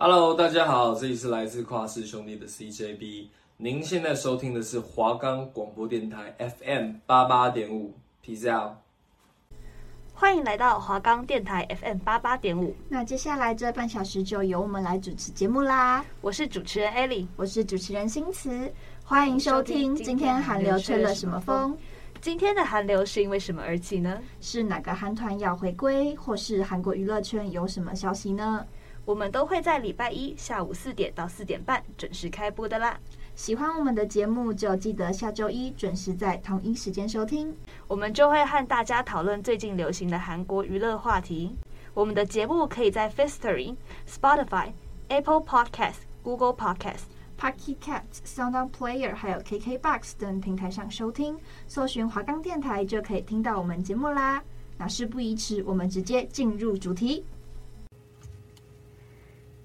[0.00, 3.26] Hello，大家好，这里是来自跨世兄弟的 CJB。
[3.56, 7.92] 您现在收听的是华冈广播电台 FM 八八点五
[8.24, 8.74] ，Peace out。
[10.14, 12.76] 欢迎来到华冈电台 FM 八八点五。
[12.88, 16.04] 那接下来这半小时就由我们来主持节目啦。
[16.20, 18.72] 我是主持人 Ellie，我是主持人新慈。
[19.02, 21.76] 欢迎收听今天韩流吹了什么风？
[22.20, 24.22] 今天的韩流是因为什么而起呢？
[24.40, 28.64] 是哪个韩团要回归，或是韩国娱乐圈有什么消息呢？
[29.08, 33.00] 我们都会在礼拜一下午四点到四点半准时开播的啦。
[33.34, 37.56] 喜欢我们的节目，就记得下周一准时在同一时间收听。
[37.86, 41.56] 我们就会和大家讨论最近流行的韩国娱乐话题。
[41.94, 43.74] 我们的节目可以在 Firstory、
[44.06, 44.72] Spotify、
[45.08, 47.04] Apple Podcast、Google Podcast、
[47.40, 51.38] Pocket Casts、SoundOn Player 还有 KKBox 等平台上收听。
[51.66, 54.44] 搜寻华冈电台就可以听到我们节目啦。
[54.76, 57.24] 那事不宜迟，我们直接进入主题。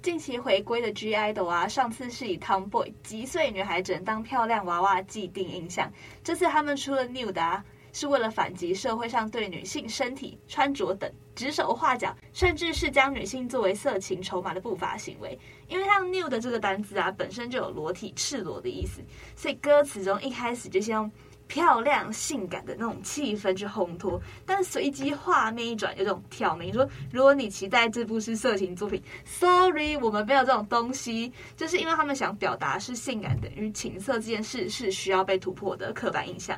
[0.04, 5.90] 近期回归的 G IDOL 啊，上次是以 Tomboy 击碎女孩只能当漂亮娃娃既定印象，
[6.22, 15.40] 这次他们出了 Nude 啊，是为了反击社会上对女性身体、穿着等指手画脚，甚至是将女性作为色情筹码的不法行为。
[15.70, 19.02] 因为像 Nude 这个单字啊，本身就有裸体、赤裸的意思，
[19.38, 21.10] 所以歌词中一开始就先用。
[21.48, 31.32] 漂亮、性感的那种气氛去烘托，但随即画面一转，有种挑明说：如果你期待这部是色情作品，Sorry，我们没有这种东西。
[31.56, 36.58] 就是因为他们想表达是性感等于情色这件事是需要被突破的刻板印象。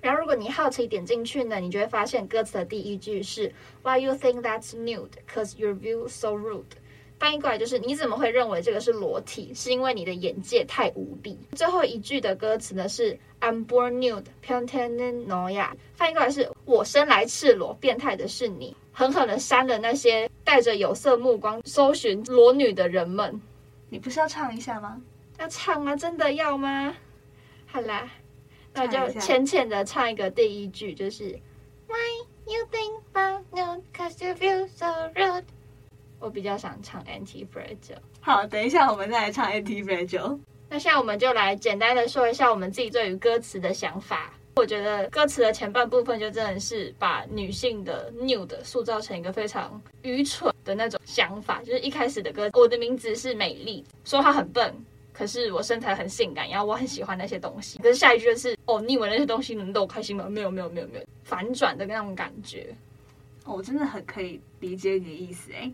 [0.00, 3.54] 然后，如果你好奇点进去呢，你就会发现歌词的第一句是
[3.84, 5.10] Why you think that's nude?
[5.32, 6.64] Cause your view so rude.
[7.22, 9.54] 翻译过来就是：你怎么会认为这个是裸体？
[9.54, 11.38] 是因为你的眼界太无力。
[11.52, 15.68] 最后一句的歌词呢是：I'm born nude, pantene noya。
[15.94, 23.40] 翻译过来是我生来赤裸，变态的是你，狠狠的扇了那些带着有色目光搜寻裸女的人们。
[23.88, 25.00] 你不是要唱一下吗？
[25.38, 25.94] 要唱吗？
[25.94, 26.92] 真的要吗？
[27.66, 28.10] 好啦，
[28.74, 31.38] 那我就浅浅的唱一个第一句，就是
[31.86, 33.82] Why you think I'm nude?
[33.96, 35.44] Cause you feel so rude.
[36.22, 37.98] 我比较想唱 Anti-Fragile。
[38.20, 40.38] 好，等一下我们再来唱 Anti-Fragile。
[40.70, 44.32] 那现在我们就来简单的说一下我们自己对于歌词的想法。
[44.54, 51.60] 我觉得歌词的前半部分就真的是把女性的 nude 塑造成一个非常愚蠢的那种想法。
[51.62, 54.72] 就是一开始的歌，我的名字是美丽，说她很笨，
[55.12, 57.78] 可是我身材很性感，然后我很喜欢那些东西。
[57.78, 60.26] 可是下一句就是，哦，你以为那些东西能逗我开心吗？
[60.28, 62.74] 没有，没有，没有，没有，反转的那种感觉。
[63.44, 65.70] 哦，我真的很可以理解你的意思，哎。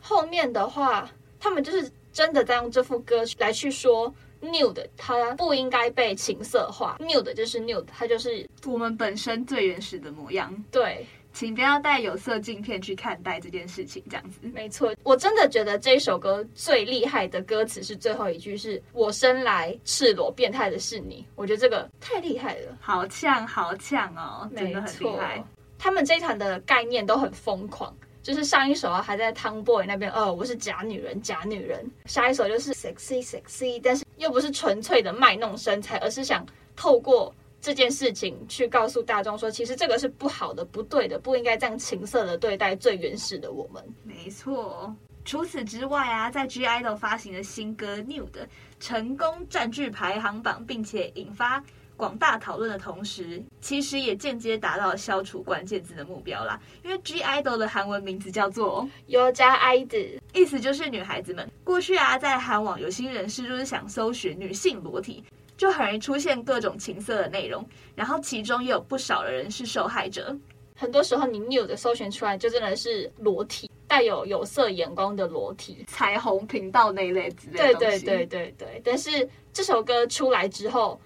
[0.00, 4.12] 后面的话，他们就是真的在用这副歌来去说
[4.42, 6.96] nude，它不应该被情色化。
[7.00, 10.52] nude 就是 nude，它就是我们本身最原始的模样。
[10.70, 14.40] 对，请不要带有色镜片去看待这件事情，这样子。
[14.42, 21.24] 没错，我真的觉得这一首歌最厉害的歌词是最后一句，是我生来赤裸，变态的是你。
[21.36, 25.44] 我觉得这个太厉害了，好呛，好呛哦，真的很厉害。
[25.78, 27.94] 他们这一团的概念都很疯狂。
[28.22, 31.84] 就是上一首啊，还在 Tomboy 那边，哦，我是假女人，假女人。
[32.04, 36.44] 下一首就是 sexy sexy，但是又不是纯粹的卖弄身材，而是想
[36.76, 43.82] 透过这件事情去告诉大众说，其实这个是不好的、不对的，不应该这样情色的对待最原始的我们。
[44.02, 44.94] 没错。
[45.24, 48.46] 除此之外啊，在 G IDOL 发行的新歌 Nude
[48.80, 51.62] 成功占据排行榜，并且引发。
[52.00, 56.58] 广大讨论的同时其实也间接达到消除关键字的目标啦。
[56.82, 61.46] 因为 g idol 的韩文名字叫做 yoga id 意思就是女孩子们。
[61.62, 65.22] 过去啊在韩网有心人士就是想搜寻女性裸体
[65.58, 67.62] 就很容易出现各种情色的内容
[67.94, 70.34] 然后其中也有不少的人是受害者。
[70.74, 75.84] 很多时候你扭着搜寻出来就真的是裸体带有有色眼光的裸体。
[75.86, 78.80] 彩虹频道那一类之类对对对对对。
[78.82, 80.98] 但是这首歌出来之后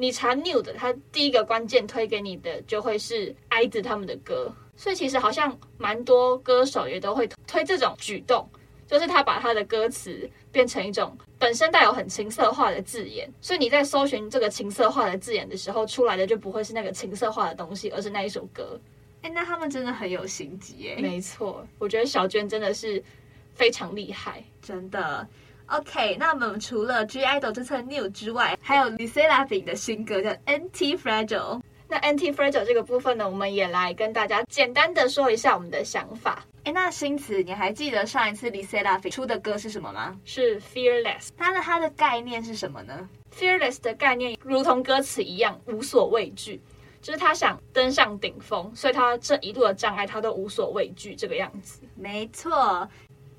[0.00, 8.48] 你查 new 的他第一个关键推给你的就会是 IZ 他们的歌，所以其实好像蛮多歌手也都会推这种举动，
[8.86, 18.80] 就是他把他的歌词变成一种本身带有很情色化的字眼，所以你在搜寻这个情色化的字眼的时候，出来的就不会是那个情色化的东西，而是那一首歌。
[19.20, 21.02] 哎，那他们真的很有心机哎。
[21.02, 23.04] 没错，我觉得小娟真的是
[23.52, 25.28] 非常厉害，真的。
[25.70, 31.60] OK，那我们除了 G IDOL 这次 Nude 之外，还有 LE SSERAFIM 的新歌叫 Anti-Fragile。
[31.86, 36.44] 那 Anti-Fragile 这个部分呢，我们也来跟大家简单的说一下我们的想法。
[36.64, 40.18] 哎，那新慈，你还记得上一次 LE SSERAFIM 出的歌是什么吗？
[40.24, 41.28] 是 Fearless。
[41.36, 46.60] 它的它的概念是什么呢？Fearless 的概念如同歌词一样，无所畏惧，
[47.00, 51.80] 就是他想登上顶峰，所以他这一路的障碍他都无所畏惧，这个样子。
[51.94, 52.88] 没错。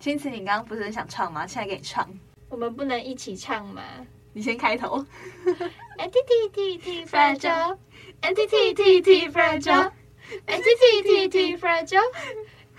[0.01, 1.45] 青瓷，你刚刚不是很想唱吗？
[1.45, 2.09] 现在给你唱。
[2.49, 3.83] 我们不能一起唱吗？
[4.33, 5.05] 你先开头。
[5.45, 7.77] N T T T T fragile,
[8.21, 9.91] N T T T T fragile,
[10.47, 12.01] N T T T T fragile,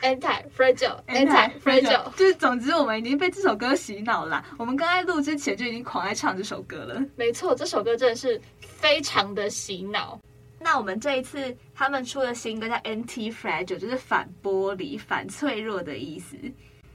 [0.01, 2.11] anti fragile, anti fragile。
[2.17, 4.45] 就是总之，我们已经被这首歌洗脑了。
[4.59, 7.01] 我们刚才录之前就已经狂爱唱这首歌了。
[7.15, 10.21] 没错，这首歌真的是非常的洗脑。
[10.59, 16.37] 那我们这一次他们出的新歌叫 Anti Fragile，就是反玻璃、反脆弱的意思，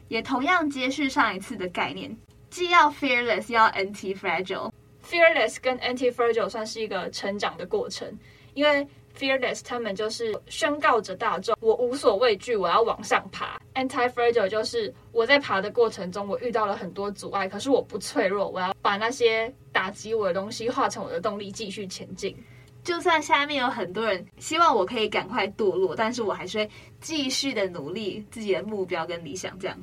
[0.07, 2.15] 也同样接续上一次的概念，
[2.50, 4.71] 既要 fearless，又要 anti fragile。
[5.04, 8.12] fearless 跟 anti fragile 算是一个成长的过程，
[8.54, 8.86] 因为
[9.18, 13.59] fearless 他们就是宣告着大众，我无所畏惧，我要往上爬。
[13.74, 22.36] anti fragile 就是我在爬的过程中，我遇到了很多阻碍，可是我不脆弱，我要把那些打击我的东西化成我的动力，继续前进。
[22.83, 26.69] 就算下面有很多人希望我可以赶快堕落，但是我还是会
[27.01, 29.57] 继续的努力自己的目标跟理想。
[29.60, 29.77] 这样，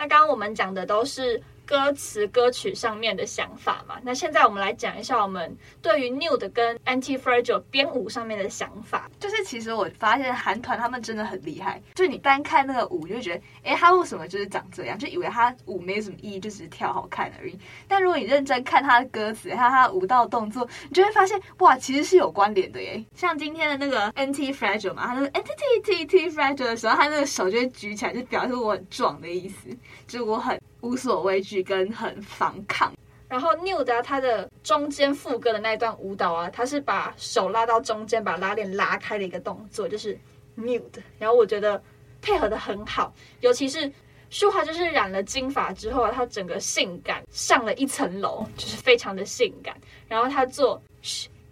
[0.00, 1.38] 那刚刚我们讲的都是。
[1.70, 9.08] 歌词歌曲上面的想法嘛，那现在我们来讲一下我们对于 New 的跟 Anti-Fragile 编舞上面的想法。
[9.20, 14.98] 就是其实我发现韩团他们真的很厉害，就你单看那个舞，就觉得，哎，他为什么就是长这样？
[14.98, 17.56] 就以为他舞没有什么意义，就只是跳好看而已。
[17.86, 23.00] 但如果你认真看他的歌词，还有他的舞蹈动作，你就会发现，哇，其实是有关联的耶。
[23.14, 29.68] 像今天的那个 Anti-Fragile 嘛，他那个 Anti-T-T-Fragile 的时候，他那个手就会举起来，就表示我很壮的意思，
[30.08, 30.60] 就是我很。
[30.80, 32.92] 无所畏惧跟很反抗，
[33.28, 40.18] 然后 Nude 啊，他的中间副歌的那一段舞蹈啊，他是把手拉到中间，把拉链拉开的一个动作，就是
[40.56, 41.02] Nude。
[41.18, 41.82] 然后我觉得
[42.22, 43.90] 配合的很好，尤其是
[44.30, 49.76] 舒华就是染了金发之后啊，他整个性感上了一层楼，就是非常的性感。
[50.08, 50.80] 然后他做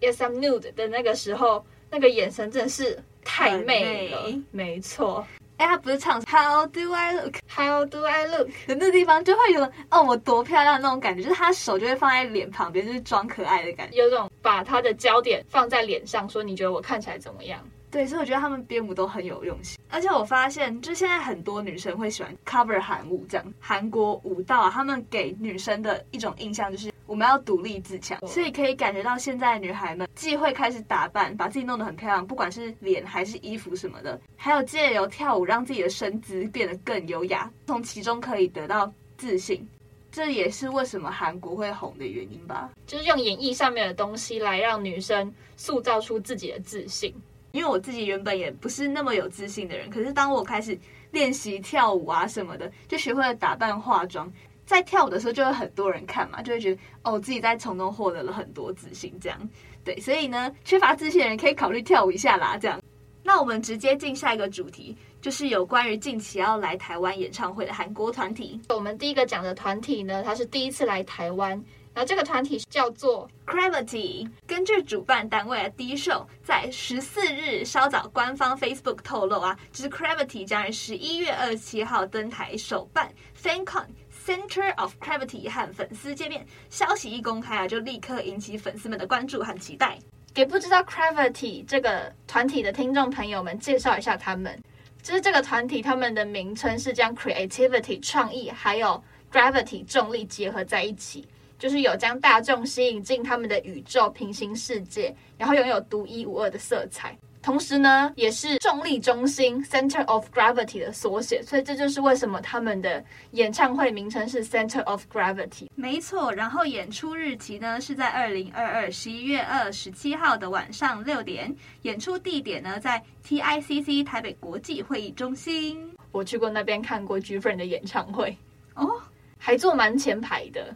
[0.01, 5.25] Yes I'm Nude 的那个时候，那个眼神真的是太美了，美没错。
[5.59, 7.35] 哎，他不是唱 How do I look?
[7.47, 8.47] How do I look?
[8.65, 9.61] 的那地方就会有
[9.91, 17.59] 哦，我多漂亮那种感觉，就是他手就会放在脸旁边，就是装可爱的感觉，有种把他的焦点放在脸上，说你觉得我看起来怎么样？
[17.91, 26.91] 对，所以我觉得他们编舞都很有用心，而且我发现，就现在很多女生会喜欢 cover 韩舞，这样韩国舞蹈啊，他们给女生的一种印象就是。
[27.09, 39.67] 我们要独立自强，所以可以感觉到现在的女孩们既会开始打扮，把自己弄得很漂亮，不管是脸还是衣服什么的，还有借由跳舞让自己的身姿变得更优雅，从其中可以得到自信。
[40.11, 42.69] 这也是为什么韩国会红的原因吧？
[42.85, 47.11] 就是用演绎上面的东西来让女生塑造出自己的自信。
[47.51, 50.77] 因为我自己原本也不是那么有自信的人，可是当我开始
[51.11, 54.31] 练习跳舞啊什么的，就学会了打扮化妆。
[54.65, 59.49] 在跳舞的时候，就会很多人看嘛，就会觉得哦，自己在从中获得了很多自信，这样
[59.83, 62.79] 对，所以呢，缺乏自信的人可以考虑跳舞一下啦，这样。
[63.23, 68.61] 那我们直接进下一个主题，就是有关于近期要来台湾演唱会的韩国团体。
[68.69, 71.59] 我们第一个讲的团体呢，它是第一次来台湾，
[71.93, 74.29] 然后这个团体叫做 Gravity。
[74.47, 83.87] 根据主办单位的 D Show 在十四日稍早官方 Facebook 透露啊，就是 Gravity 将于十一月二十七号登台首办 FanCon。
[84.25, 89.97] Center of Gravity 和粉丝见面，消息一公开啊，就立刻引起粉丝们的关注和期待。
[90.35, 94.61] 给不知道 Gravity 这个团体的听众朋友们介绍一下他们，
[95.01, 101.27] 就是这个团体他们的名称是将 Creativity 创意还有 Gravity 重力结合在一起，
[101.59, 107.15] 就是有将大众吸引进他们的宇宙平行世界，然后拥有独一无二的色彩。
[107.41, 115.67] 同时呢，也是重力中心 （Center of Gravity） 的缩写，所以这就是为什么他们的演唱会名称是 Center of Gravity。
[115.73, 125.89] 没错，然后演出日期呢是在二零二二十一月二十七号的晚上六点，演出地点呢在 TICC 台北国际会议中心。
[126.11, 128.37] 我去过那边看过 GFRIEND 的演唱会，
[128.73, 129.01] 哦，
[129.37, 130.75] 还坐蛮前排的。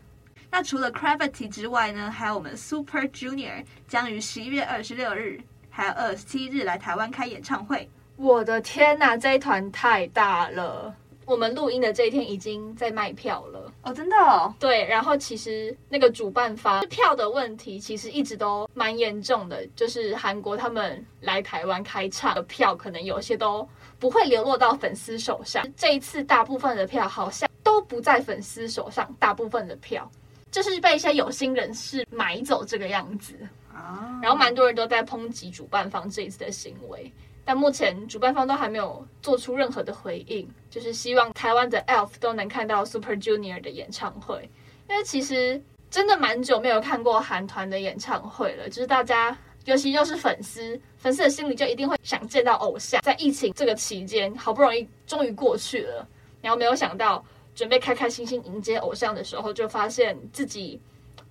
[0.54, 5.42] 那除了 Gravity 之外呢，还有我们 Super Junior 将于十一月二十六日。
[5.68, 10.94] 还有二十七日来台湾开演唱会，我的天呐，这一团太大了！
[11.26, 14.54] 我们录音的这一天已经在卖票了哦，真的哦。
[14.60, 23.68] 对，然后其实那个主办方票的问题其实一直都蛮严重的，就是韩国他们来台湾开唱的票，可能有些都
[23.98, 25.66] 不会流落到粉丝手上。
[25.76, 30.08] 这一次大部分的票好像都不在粉丝手上，大部分的票
[30.54, 33.36] 就是被一些有心人士买走这个样子
[33.74, 34.20] 啊。
[34.22, 37.12] 然后蛮多人都在抨击主办方这一次的行为，
[37.44, 44.50] 但目前主办方都还没有做出任何的回应，就是希望台湾的 ELF 都能看到 Super Junior 的演唱会，
[44.88, 53.02] 因为其实真的蛮久没有看过韩团的演唱会了，就是大家尤其又是粉丝，粉丝的心里就一定会想见到偶像。
[53.02, 56.08] 在疫情这个期间，好不容易终于过去了，
[56.42, 57.24] 然后没有想到
[57.56, 60.80] 准备开开心心迎接偶像的时候，就发现自己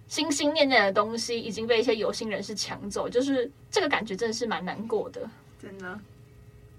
[0.07, 5.29] 心心念念的东西已经被一些有心人士抢走，就是这个感觉真的是蛮难过的，
[5.61, 5.99] 真的。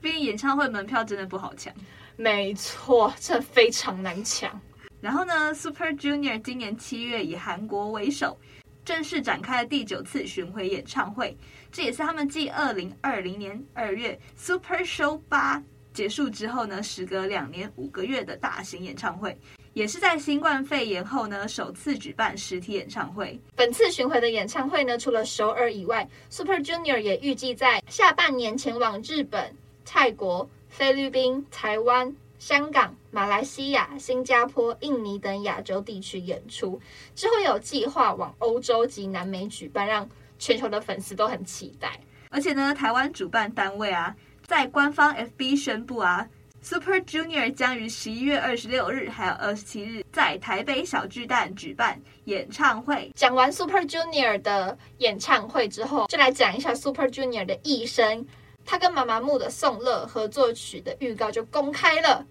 [0.02, 1.74] 毕竟演唱会门票真的不好抢，
[2.16, 4.60] 没错，这非常难抢。
[5.00, 8.38] 然后呢，Super Junior 今年七月以韩国为首，
[8.86, 11.38] 正式展开了第九次巡回演唱会，
[11.72, 15.62] 这也是他们继二零二零年二月 Super Show 八
[15.94, 19.38] 结束之后呢，时隔两年五个月的大型演唱会，
[19.74, 23.40] 也是在新冠肺炎后呢首次举办实体演唱会。
[23.56, 36.82] 本次巡回的演唱会呢，除了首尔以外，Super Junior 也预计在下半年前往日本、泰国、菲律宾、台湾、香港、马来西亚、新加坡、印尼等亚洲地区演出，
[37.14, 40.10] 之后有计划往欧洲及南美举办，让
[40.40, 42.00] 全球的粉丝都很期待。
[42.30, 44.16] 而且呢，台湾主办单位啊。
[44.54, 46.30] 在官方 FB 宣布啊
[46.62, 53.12] ，Super Junior 将于十一月二十六日还有二十七日在台北小巨蛋举办演唱会。
[53.16, 58.28] 讲完 Super Junior 的演唱会之后，就来讲一下 Super Junior 的一生。
[58.64, 62.24] 他跟妈妈木的宋乐合作曲的预告就公开了，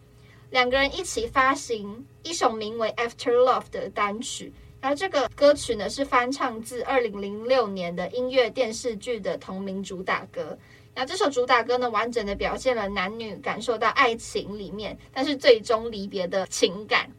[0.51, 4.53] 两个人一起发行一首名为《After Love》的单曲。
[4.81, 10.57] 然后这个歌曲呢是翻唱自二零零六年的音乐电视剧的同名主打歌。
[10.95, 17.11] 那这首主打歌呢，完整的表现了男女感受到爱情里面，但是最终离别的情感。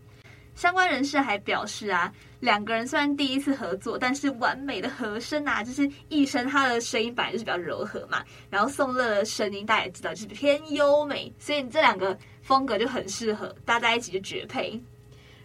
[0.56, 14.80] 相关人士还表示啊，两个人虽然第一次合作，但是完美的和声啊，就是一声他的声音本来就是比较柔和嘛，然后宋乐的声音大家也知道就是偏优美，所以这两个风格就很适合搭在一起就绝配。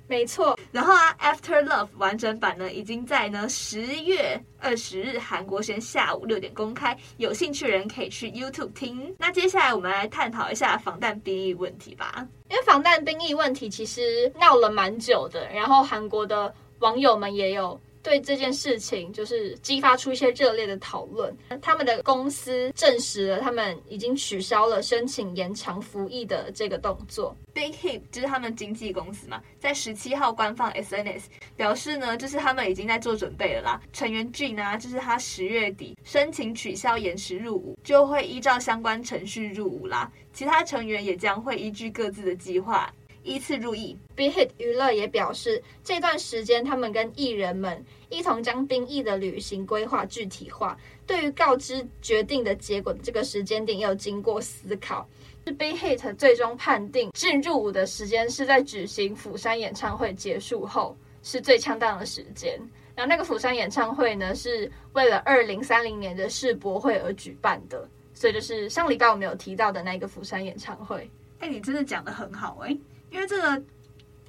[0.08, 9.14] 没错，然后啊，《After Love》完整版呢，已经在呢十月二十日韩国时间下午六点公开，有兴趣的人可以去 YouTube 听。
[9.18, 17.78] 那接下来我们来探讨一下防弹兵役问题吧，因为防弹兵役问题其实闹了蛮久的，然后韩国的网友们也有。
[18.02, 21.34] 对这件事情，就是激发出一些热烈的讨论。
[21.60, 27.36] 他们的公司证实了，他们已经取消了申请延长服役的这个动作。
[27.52, 31.22] Big Hit 就是他们经纪公司嘛，在十七号官方 SNS
[31.56, 33.80] 表示呢，就是他们已经在做准备了啦。
[33.92, 40.10] 成员 Jin 啊，就是他十月底申请取消延迟入伍，就会依照相关程序入伍啦。
[40.32, 42.92] 其他成员也将会依据各自的计划。
[43.28, 50.76] 依次入役，Big Hit 娱乐也表示，这段时间他们跟艺人们一同将兵役的旅行规划具体化。
[51.06, 55.06] 对于告知决定的结果的这个时间点，也有经过思考。
[55.46, 62.58] 是 Big Hit 最终判定进入伍的时间是在举行釜山演唱会结束后，是最恰当的时间。
[62.94, 71.08] 然后那个釜山演唱会呢，是为了二零三零年的世博会而举办的，所以就是上礼拜我们有提到的那个釜山演唱会。
[71.38, 72.76] 哎，你真的讲得很好哎。
[73.10, 73.62] 因为这个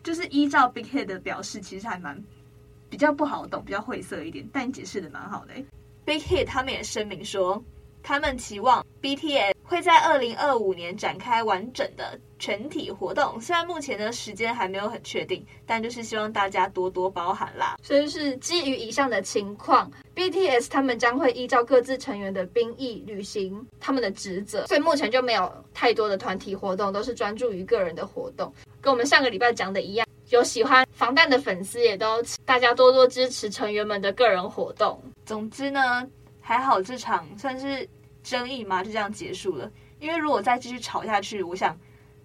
[0.03, 2.24] 就是依照 Big Head 的表示，其实还蛮
[2.89, 4.48] 比较不好懂，比较晦涩一点。
[4.51, 5.53] 但你解释的蛮好的。
[6.05, 7.63] Big Hit 他们也声明说，
[8.01, 13.39] 他们期望 BTS 会在二零二五年展开完整的全体活动。
[13.39, 17.75] 虽然目前的时间还没有很确定，但就是希望大家多多包涵啦。
[17.83, 24.65] 所以是基于以上的情况，BTS 他们将会依照各自成员的兵役履行他们的职责。
[24.65, 28.51] 所以目前就没有太多的团体活动，都是专注于个人的活动。
[28.81, 35.01] 跟我们上个礼拜讲的一样，有喜欢防弹的粉丝也都大家多多支持成员们的个人活动。
[35.25, 36.07] 总之呢，
[36.41, 37.88] 还好这场算是。
[38.21, 39.71] 争议嘛，就这样结束了。
[39.98, 41.75] 因为如果再继续吵下去，我想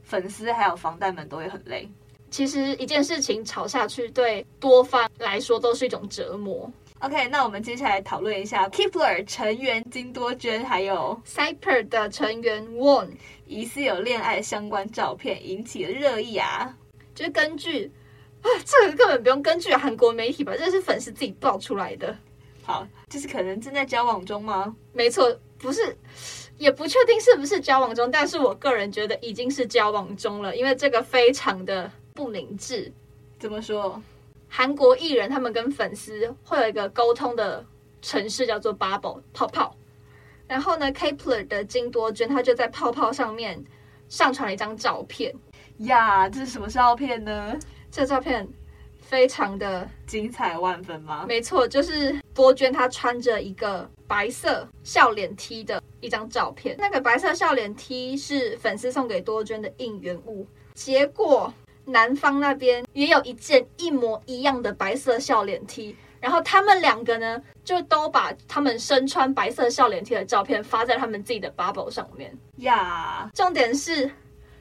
[0.03, 1.89] 粉丝还有防弹们都会很累。
[2.31, 6.71] 其实一件事情吵下去，对多方来说都是一种折磨。
[7.01, 13.11] OK，那我们接下来讨论一下 Kep1er 成员金多娟还有 Cyper 的成员 Won
[13.47, 16.75] 疑似有恋爱相关照片引起了热议啊。
[17.15, 17.93] 就是根据
[18.41, 22.17] 啊，这个根本不用根据韩国媒体吧，这是粉丝自己爆出来的。
[22.63, 24.75] 好，就是可能正在交往中吗？
[24.93, 25.39] 没错。
[25.59, 25.97] 不是，
[26.59, 32.91] 也不确定是不是交往中，但是我个人觉得已经是交往中了，因为这个非常的不明智。
[33.39, 34.03] 怎么说？
[34.57, 37.67] 韩国艺人他们跟粉丝会有一个沟通的
[38.01, 39.77] 城市，叫做 Bubble 泡泡。
[40.47, 43.61] 然后呢，Kepler 的金多娟她就在泡泡上面
[44.09, 45.35] 上传了一张照片。
[45.79, 47.59] 呀，这是什么照片呢？
[47.91, 48.49] 这照片
[49.01, 51.25] 非常的精彩万分吗？
[51.27, 53.91] 没错，就是多娟她穿着一个。
[54.07, 60.47] 白色笑脸 T 的一张照片，那个白色笑脸 T 是粉丝送给多娟的应援物。
[60.75, 61.53] 结果
[61.85, 72.37] 男方那边也有一件一模一样的白色笑脸 T，然后他们两个呢，就都把他们身穿白色笑脸 T 的照片发在他们自己的 bubble 上面。
[72.57, 74.11] 呀，重点是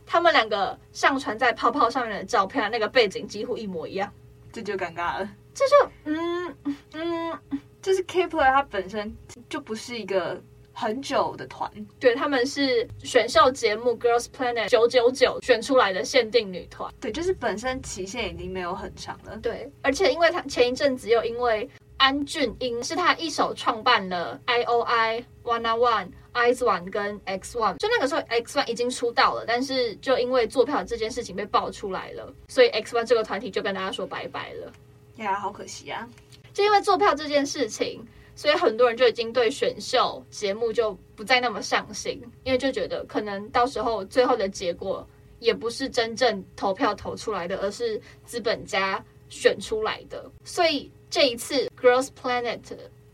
[0.06, 4.12] 他们两个上传在泡泡上面的照片，那个背景几乎一模一样，
[4.52, 5.30] 这就尴尬了。
[5.54, 6.58] 这就嗯
[6.94, 7.40] 嗯，
[7.82, 9.16] 就是 Kep1er 它本身
[9.48, 10.42] 就不是一个
[10.74, 32.96] 很久的团，对，他们是选秀节目 Girls Planet 九九九选出来的限定女团，对，就是本身期限已经没有很长了，对，而且因为他前一阵子又因为安俊英是他一手创办了 IOI One on One IZ*ONE 跟 X One，就那个时候 X One 已经出道了，但是就因为做票这件事情被爆出来了，所以 X
[32.96, 34.74] One 这个团体就跟大家说拜拜了。
[35.18, 36.10] 呀，好可惜啊！
[36.52, 38.04] 就因为做票这件事情，
[38.36, 45.08] 所以很多人就已经对选秀节目就不再那么上心，因为就觉得可能到时候最后的结果
[45.40, 50.30] 也不是真正投票投出来的，而是资本家选出来的。
[50.44, 52.62] 所以这一次 Girls Planet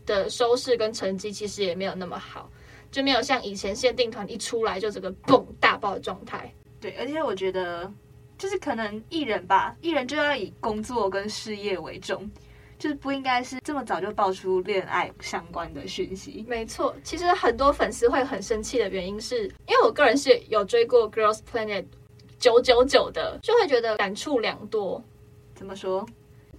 [0.06, 2.50] 的收视跟成绩其实也没有那么好，
[2.90, 6.52] 就没有像以前限定团一出来就这个蹦大爆的状态。
[6.80, 7.92] 对，而且我觉得。
[8.38, 12.26] 就是可能艺人吧，艺人就要以工作跟事业为重，
[12.80, 16.44] 就是不应该是这么早就爆出恋爱相关的讯息。
[16.48, 21.84] 没错，其实很多粉丝会很生气的原因是，因为我个人是有追过 Girls Planet
[22.38, 25.00] 九九九的，就会觉得感触良多。
[25.54, 26.04] 怎么说？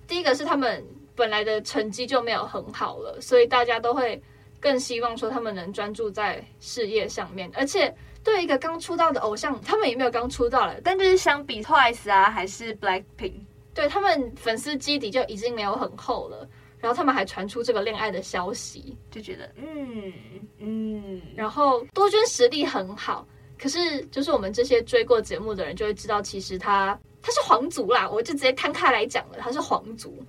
[0.08, 0.86] 第一个是他们
[1.16, 4.22] 本来的成绩就没有很好了，所以大家都会
[4.60, 7.94] 更希望说他们能专注在事业上面，而且。
[8.24, 13.34] 对一个刚出道的偶像，他们也没有刚出道了，但就是相比 Twice 啊，还是 Blackpink，
[13.74, 16.48] 对他们粉丝基底就已经没有很厚了。
[16.80, 20.12] 然后他们还传出这个恋爱的消息，就觉得嗯
[20.58, 21.22] 嗯。
[21.36, 23.24] 然后多娟实力很好，
[23.60, 30.24] 可是就是我们这些追过节目的人就会知道，其实他他是皇族啦，我就直接摊开来讲了，他是皇族，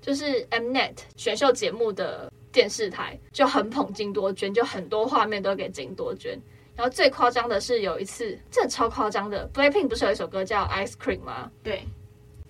[0.00, 6.40] 就是 Mnet 选秀节目的电视台就很捧金多娟，就很多画面都给金多娟。
[6.74, 11.50] 然后最夸张的是有一次，真的超夸张的，Blackpink 不是有一首歌叫 Ice Cream 吗？
[11.62, 11.82] 对，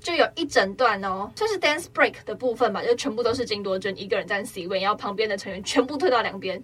[0.01, 6.63] 就有一整段哦，就是 Dance Break 的部分吧，就全部都是金多珍一个人站 C 位，然后旁边的成员全部退到两边，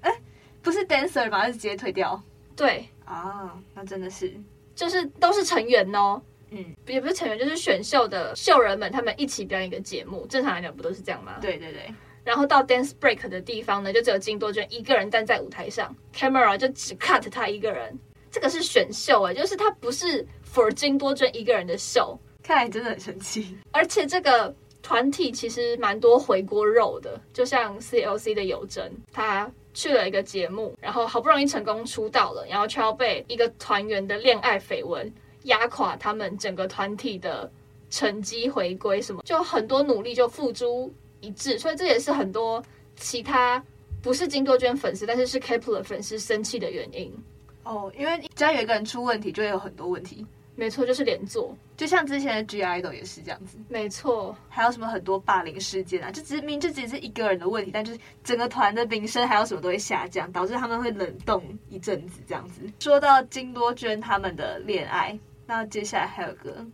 [0.00, 0.12] 哎，
[0.60, 1.46] 不是 Dancer 吧？
[1.46, 2.20] 是直接退掉？
[2.56, 4.32] 对啊，那真的是，
[4.74, 11.38] 就是都是成员哦，嗯，也不是成员，就是选秀的秀人们，他们一起表演一个节目，正常来讲不都是这样吗？
[11.40, 11.92] 对对对。
[12.24, 17.98] 然后到 dance break 的地方呢，就只有金多娟一个人站在舞台上，camera 就只 cut 他一个人。
[18.30, 23.56] 这个是选秀哎，就是他不是 for 金多娟一个人的秀，看来真的很神奇。
[23.70, 35.12] 而且这个团体其实蛮多回锅肉的，就像 CLC 的有真，他去了一个节目，然后好不容易成功出道了，然后却要被一个团员的恋爱绯闻
[35.44, 37.50] 压垮他们整个团体的
[37.90, 40.92] 成绩回归，什么就很多努力就付诸。
[41.24, 42.60] 一致，所以这也是很多
[42.96, 43.64] 其他
[44.02, 47.16] 不是金多娟粉丝，但是是 Kepler 粉丝生气的原因
[47.62, 47.92] 哦。
[47.96, 50.26] 因为只要有一个人出问题，就会有很多问题。
[50.54, 53.56] 没错，就是连坐，就像之前的 (G)I-DLE 也是这样子。
[53.68, 56.10] 没错，还有什么很多霸凌事件啊？
[56.10, 62.60] 就只明，就只是一个人的问题，但就是整个团的名声还有什么都会下降，导致他们会冷冻一阵子这样子。
[62.80, 66.64] 说到金多娟他们的恋爱，那接下来还有个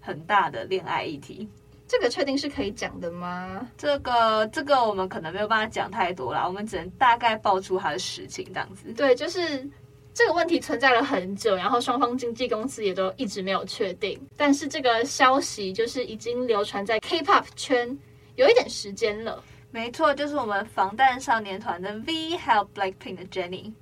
[0.00, 1.48] 很大的恋爱议题。
[1.86, 3.68] 这个确定是可以讲的吗？
[3.76, 8.92] 这个这个我们可能没有办法讲太多啦，我们只能大概爆出他的实情这样子。
[8.94, 9.68] 对，就是
[10.14, 14.18] 这个问题存在了很久，然后双方经纪公司也都一直没有确定。
[14.36, 17.98] 但是这个消息就是已经流传在 K-pop 圈
[18.36, 19.42] 有一点时间了。
[19.72, 23.72] 没错，就是我们防弹少年团的 V 还有 Blackpink 的 Jennie。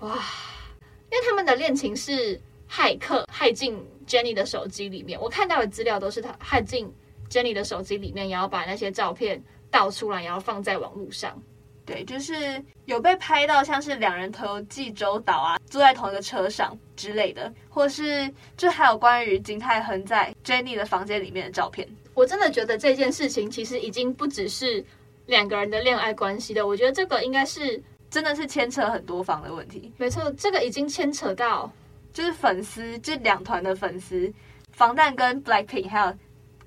[0.00, 0.18] 哇，
[1.10, 6.92] 因为他们的恋情是骇客骇进 Jennie 的手机里面，我看到的资料都是他骇进。
[7.30, 9.40] Jennie 的手机里面，然后把那些照片
[9.70, 11.40] 倒出来，然后放在网络上。
[11.86, 21.88] 对，就是有被拍到，像是两人同游济州岛啊，坐在同一个车上之类的，或是就还有关于金泰亨在 Jennie 的房间里面的照片。
[22.14, 24.84] 我真的觉得这件事情其实已经不只是
[25.26, 29.92] 两个人的恋爱关系了，我觉得这个应该是真的是牵扯很多方的问题。
[29.96, 31.72] 没错，这个已经牵扯到
[32.12, 34.32] 就是粉丝，就两团的粉丝，
[34.70, 36.14] 防弹跟 Blackpink 还有。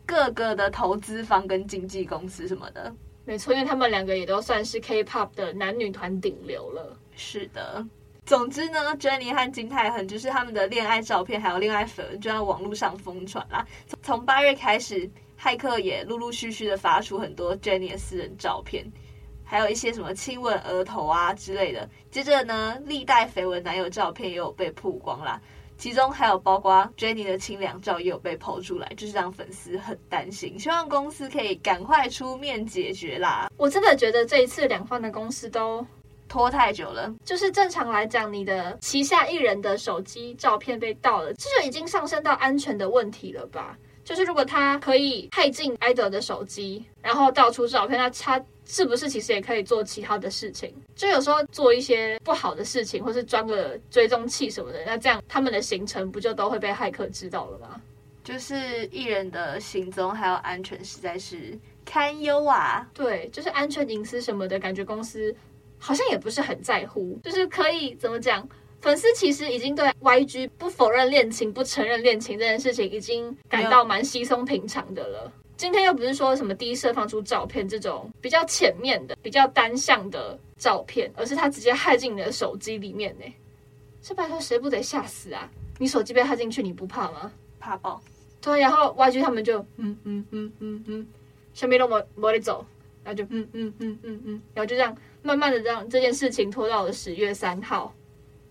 [0.06, 2.94] 各个的投资方跟经纪公司什么的，
[3.26, 6.98] 没错，因为他们两个也都算是 K-pop 的男女团顶流了。
[7.16, 7.86] 是的，
[8.26, 13.66] 总之呢，Jennie 和金泰亨就是他们的恋爱照片还有恋爱粉就在网络上疯传啦。
[14.02, 15.10] 从八月开始，
[15.40, 18.86] 骇客也陆陆续续的发出很多 Jennie 的私人照片，
[19.46, 21.90] 还有一些什么亲吻额头啊之类的。
[22.12, 25.42] 接着呢，历代绯闻男友照片也有被曝光啦。
[25.78, 33.50] 其中还有包括 Jennie 的清凉照也有被抛出来，就是让粉丝很担心，希望公司可以赶快出面解决啦。
[33.58, 35.86] 我真的觉得这一次两方的公司都
[36.30, 37.14] 拖太久了。
[37.26, 43.78] 就是正常来讲，你的旗下艺人的手机照片被盗了，这就已经上升到安全的问题了吧？
[44.04, 50.74] 就是如果他可以害进 idol 的手机，然后盗出照片，那他是不是其实也可以做其他的事情？
[50.96, 57.82] 就有时候做一些不好的事情，或是装个追踪器什么的，那这样他们的行程不就都会被骇客知道了吗？
[58.24, 62.88] 就是艺人的行踪还有安全实在是堪忧啊！
[62.94, 65.36] 对，就是安全隐私什么的感觉，公司
[65.78, 67.20] 好像也不是很在乎。
[67.22, 68.48] 就是可以怎么讲？
[68.84, 75.32] 粉丝其实已经对 YG 不否认恋情、不承认恋情这件事情已经感到蛮稀松平常的了。
[75.56, 83.26] 今天又不是说什么第一次放出照片这种比较浅面的、比较单向的照片，而是他直接害进你的手机里面呢。
[84.02, 85.50] 这拜托谁不得吓死啊？
[85.80, 87.32] 你手机被害进去，你不怕吗？
[87.62, 88.02] 怕爆。
[88.42, 91.08] 对，然后 YG 他们就嗯嗯嗯嗯嗯，
[91.54, 92.66] 下面都没没得走，
[93.02, 97.94] 然后就嗯嗯嗯嗯嗯，然后就这样慢慢的让这件事情拖到了十月三号。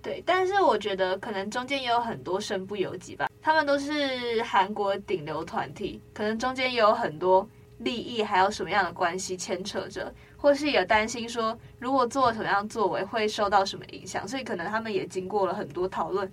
[0.02, 3.28] 对，但是我觉得可能中间也有很多身不由己吧。
[3.40, 16.30] 他们都是韩国顶流团体，可能中间也有很多利益，还有什么样的关系牵扯着，或是也担心说，如果做什么样作为会受到什么影响，所以可能他们也经过了很多讨论。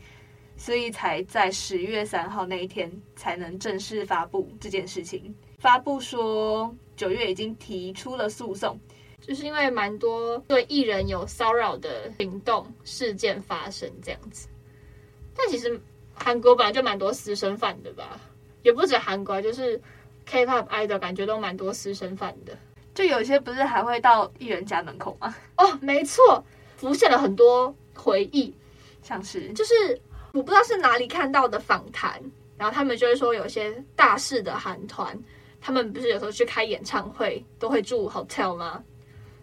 [0.57, 5.33] 所以才在十月三号那一天才能正式发布这件事情。
[5.57, 8.77] 发布说九月已经提出了诉讼，
[9.29, 14.47] 就是因为蛮多对艺人有骚扰的行动事件发生这样子。
[15.35, 15.79] 但其实
[16.15, 18.19] 韩国本来就蛮多私生饭的吧，
[18.63, 19.79] 也不止韩国，就是
[20.25, 22.57] K-pop idol 感觉都蛮多私生饭的。
[22.95, 25.35] 就有些不是还会到艺人家门口吗？
[25.57, 26.43] 哦，没错，
[26.77, 28.51] 浮现了很多回忆，
[29.03, 30.01] 像是就是。
[30.31, 32.21] 我不知道是哪里看到的访谈，
[32.55, 35.19] 然后他们就会说，有些大势的韩团，
[35.59, 38.83] 他们不是有时候去开演唱会都会住 hotel 吗？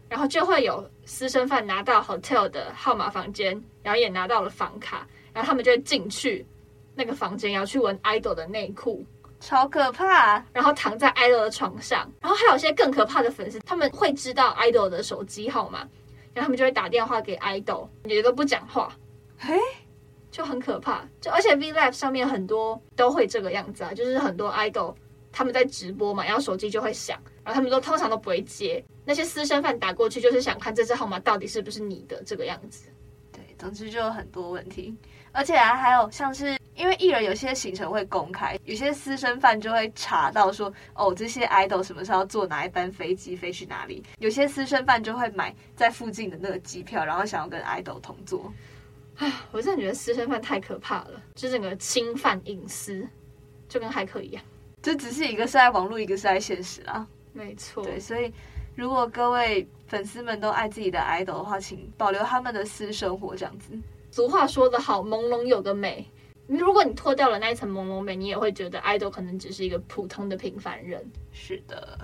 [0.08, 6.46] 然后就会有私生饭拿到 hotel 的号码房间，然后也拿到了房卡，然后他们就会进去
[6.94, 9.04] 那个房间，然后去闻 idol 的内裤，
[9.40, 10.44] 超可怕。
[10.52, 15.80] 然后躺在 idol 的床上，然后还有些更可怕的粉丝，他们会知道 idol 的手机号码，
[16.34, 18.92] 然后他们就会打电话给 idol，也都不讲话。
[19.38, 19.58] 嘿。
[20.28, 24.94] 就很可怕，就而且 V Live 上面很多都会这个样子啊，就是很多 idol
[25.32, 32.88] 他们在直播嘛，然后手机就会响，然后他们都通常都不会接，那些私生饭打过去就是想看这支号码到底是不是你的这个样子。
[33.30, 34.92] 对，总之就有很多问题，
[35.30, 48.52] 而且啊还有像是因为艺人有些行程会公开，有些私生饭就会查到说哦这些 idol 什么时候坐哪一班飞机飞去哪里，有些私生饭就会买在附近的那个机票，然后想要跟 idol 同坐。
[49.18, 53.06] 唉，我真的觉得私生饭太可怕了，就整个侵犯隐私，
[53.68, 54.42] 就跟骇客一样。
[54.82, 57.06] 这只是一个是在网络，一个是在现实啊。
[57.36, 58.32] 没错，对，所以
[58.74, 63.78] 如果各位粉丝们都爱自己的 idol 的话，请保留他们的私生活，这样子。
[64.10, 66.10] 俗话说得好，朦胧有个美。
[66.46, 71.04] 如果你脱掉了那一层朦胧美，你也会觉得 idol 可能只是一个普通的平凡人。
[71.32, 71.98] 是的，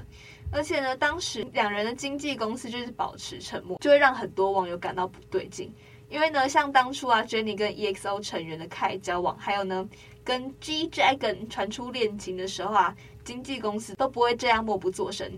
[0.50, 5.72] 而且呢，当时两人的经纪公司就是保持沉默，就会让很多网友感到不对劲。
[6.08, 9.88] 因为呢，像当初啊，Jennie 跟 EXO 成员的凯交往，还有呢，
[10.22, 15.30] 跟 G Dragon 传出恋情的时候啊，经纪公司都不会这样默不作声。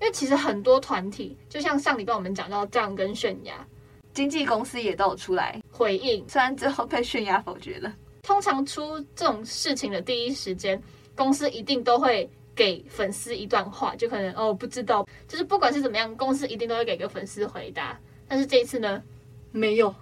[0.00, 3.66] 因为其实很多团体，就像上礼拜我们讲到这样跟泫雅，
[4.12, 7.92] 经纪公司也都有出来回应，虽然最后被泫雅否决了。
[8.22, 10.80] 通常出这种事情的第一时间，
[11.16, 17.98] 公司一定都会给粉丝一段话，就可能哦不知道，就是不管是怎么样，公司一定都会给个粉丝回答。
[18.28, 19.02] 但是这一次呢，
[19.50, 19.92] 没有。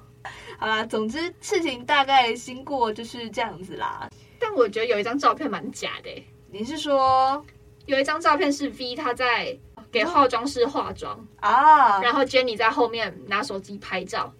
[0.58, 4.10] 好啦，总之事情大概经过就是这样子啦。
[4.38, 6.10] 但我觉得有一张照片蛮假的。
[6.58, 7.44] 你是说
[7.84, 9.54] 有一张照片是 V 他在
[9.92, 14.32] 给化妆师化妆啊，然后 Jennie 在后面拿手机拍照。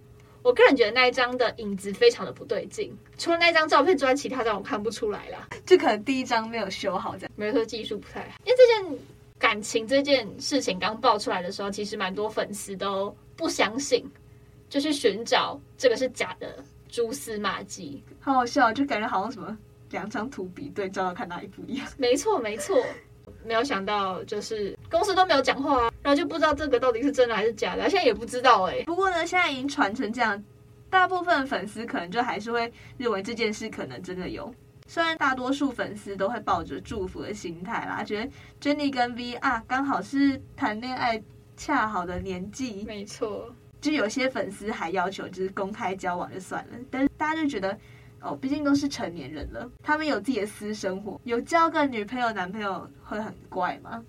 [0.43, 2.97] 我个人觉得那一张的影子非常的不对劲。
[3.19, 5.47] 除了那张照片之外，其他张我看不出来啦。
[5.67, 8.27] 就可能第一张没有修好，这样没有说技术不太好。
[8.45, 8.99] 因为这件
[9.39, 14.03] 感情这件事情刚爆出来的时候，其实蛮多粉丝都不相信。
[14.69, 16.57] 就去寻找这个是假的
[16.89, 19.57] 蛛丝马迹，好好笑，就感觉好像什么
[19.91, 21.87] 两张图比对，照到看哪里不一样。
[21.97, 22.77] 没错，没错，
[23.45, 28.85] 没有想到就是公司都没有讲话啊，然后就不知道这个到底是真的还是假的，现在也不知道哎、欸。
[28.85, 30.43] 不过呢，现在已经传成这样，
[30.91, 34.53] 大部分粉丝可能就还是会认为这件事可能真的有。
[34.89, 41.21] 虽然大多数粉丝都会抱着祝福的心态啦，觉得 Jennie 跟 V 啊刚好是谈恋爱
[41.57, 42.85] 恰好的年纪。
[42.85, 43.53] 没错。
[43.81, 47.77] 就有些粉丝还要求就是公开交往就算了，但是大家就觉得
[48.21, 54.03] 哦，毕竟都是成年人了，他们有自己的私生活，有交个女朋友男朋友会很怪吗？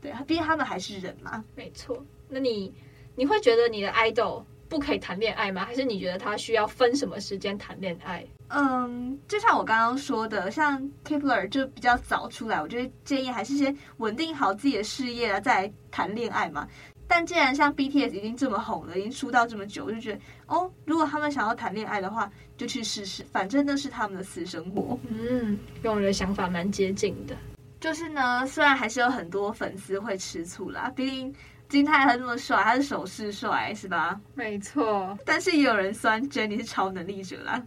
[0.00, 1.44] 对，毕竟他们还是人嘛。
[1.54, 2.74] 没错，那你
[3.14, 5.64] 你会觉得你的 idol 不可以谈恋爱吗？
[5.64, 8.26] 还是你觉得他需要分什么时间谈恋爱？
[8.52, 16.66] 嗯，就像我刚刚说的，像 Kepler 就比较早出来，我觉得建议还是先稳定好自己的事业啊，再来谈恋爱嘛。
[17.10, 24.96] 但既然像 BTS 已经这么红了，已经出道这么久，我就觉得哦，如果他们想要谈恋爱的话，就去试试，反正那是他们的私生活。
[25.08, 27.36] 嗯，跟我的想法蛮接近的。
[27.80, 31.34] 就是呢，虽然还是有很多粉丝会吃醋啦，毕竟
[31.68, 34.20] 金泰亨那么帅，他是手势帅，是吧？
[34.36, 35.18] 没错。
[35.26, 37.60] 但是也有人酸 Jennie 是超能力者啦。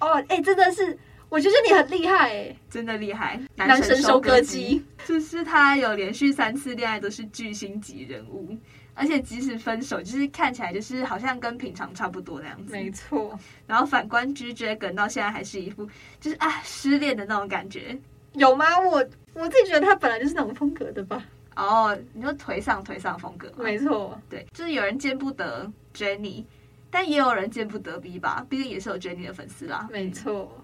[0.00, 0.98] 哦，哎、欸，真的是，
[1.30, 4.84] 我觉得你很厉害，哎，真的厉害，男神收割机。
[5.06, 8.54] 就是他有连续三次恋爱都是巨星级人物。
[9.00, 12.72] 而且即使分手，就是看起来就是好像跟平常差不多那样子。
[12.72, 13.38] 没错。
[13.66, 15.88] 然后反观 G-Dragon 到现在还是一副
[16.20, 17.98] 就是啊失恋的那种感觉，
[18.34, 18.78] 有吗？
[18.78, 21.24] 我我自己觉得他本来就是那种风格的吧。
[21.56, 23.50] 哦，你说颓丧颓丧风格。
[23.56, 24.20] 没错。
[24.28, 26.44] 对，就是有人见不得 Jennie，
[26.90, 29.88] 但也有人见不得 B 吧，毕竟也是有 Jennie 的粉丝啦。
[29.90, 30.62] 没错。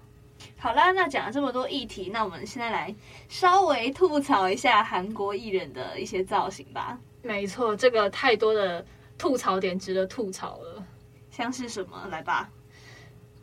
[0.59, 2.93] 好啦，那讲了这么多议题，那我们现在来
[3.27, 6.99] 稍微吐槽一下韩国艺人的一些造型吧。
[7.21, 8.85] 没错，这个太多的
[9.17, 10.83] 吐槽点值得吐槽了。
[11.29, 12.07] 像是什么？
[12.09, 12.49] 来吧。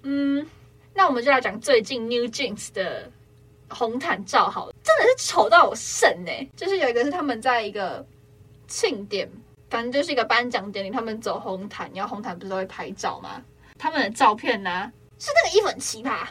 [0.03, 0.47] 嗯，
[0.93, 3.11] 那我们就来讲最近 New Jeans 的
[3.71, 6.47] 红毯照好了，真的是丑到我肾哎！
[6.57, 8.05] 就是有一个是他们在一个
[8.67, 9.31] 庆典，
[9.71, 13.43] 反正就是一个颁奖典礼，他们走红毯，然后红毯不是都会拍照吗？
[13.79, 16.27] 他们的照片呢、啊，是那个衣服很奇葩。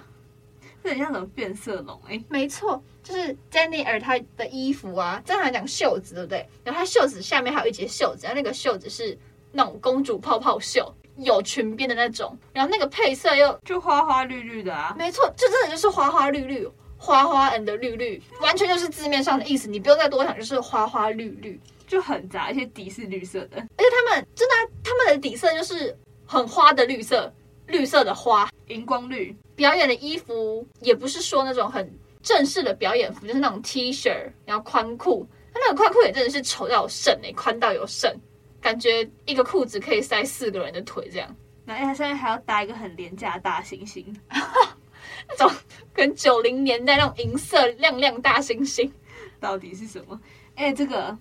[0.83, 6.47] 这很像什么变色龙哎、欸，没错，就是 Jennie 她的衣服啊，正常来讲袖子对不对？
[6.63, 9.17] 然后她袖子下面还有一截袖子，然后那个袖子是
[9.51, 27.31] 那种公主泡泡袖，有裙边的那种，然后那个配色又就花花绿绿的啊，没错，就真的就是花花绿绿，花花 and 绿绿，完全就是字面上的意思，你不用再多想，就是花花绿绿，就很杂，而且底是绿色的，而且他们真的、啊，他们的底色就是很花的绿色，
[27.67, 29.35] 绿色的花，荧光绿。
[29.55, 34.11] 表演的衣服也不是说那种很正式的表演服，就是那种 T 恤，
[34.45, 35.27] 然后宽裤。
[35.53, 38.11] 他那个宽裤也真的是丑到有剩诶，宽到有剩，
[38.59, 41.35] 感觉一个裤子可以塞四个人的腿这样。
[41.65, 44.03] 然后他现在还要搭一个很廉价的大猩猩，
[45.29, 45.51] 那种
[45.93, 48.89] 跟九零年代那种银色亮亮大猩猩，
[49.39, 50.19] 到底是什么？
[50.55, 51.15] 哎，这个。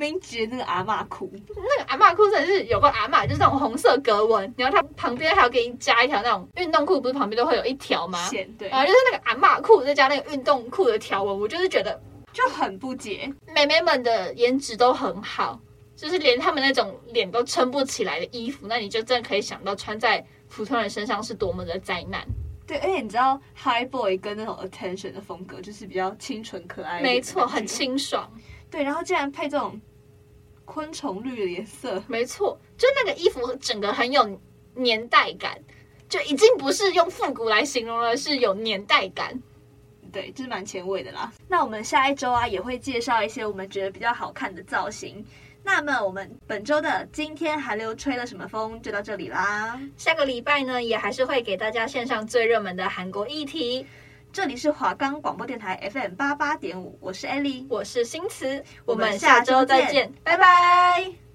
[0.00, 8.26] 冰洁那个阿嬷裤，那个阿嬷裤真的是有个阿嬷，就是那种红色格纹，然后它旁边还要给你加一条那种运动裤，不是旁边都会有一条吗？
[8.26, 12.00] 线对，啊，就是那个阿嬷裤再加那个运动裤的条纹，我就是觉得
[12.32, 13.30] 就很不解。
[13.54, 15.60] 妹妹们的颜值都很好，
[15.94, 22.26] 就是连他们那种脸都撑不起来的衣服，那你就真的可以想到穿在普通人身上是多么的灾难。
[22.66, 28.32] 对，而且你知道 High Boy 跟那种 Attention 的风格就是比较清纯可爱，没错，很清爽。
[28.70, 29.78] 对，然后竟然配这种。
[30.70, 34.40] 昆虫绿的颜色，没错，就那个衣服整个很有
[34.72, 35.58] 年代感，
[36.08, 39.36] 就已经不是用复古来形容了，是有年代感。
[40.12, 41.32] 对，就是蛮前卫的啦。
[41.48, 45.24] 那我们下一周啊也会介绍一些我们觉得比较好看的造型。
[45.64, 49.80] 那么我们本周的今天韩流吹了什么风就到这里啦。
[49.96, 53.84] 下个礼拜呢也还是会给大家献上最热门的韩国议题。
[54.32, 60.44] 这里是华冈广播电台 FM 八八点五，我是艾莉，我是新慈，我们下周再见，拜拜。
[60.44, 61.29] 拜拜。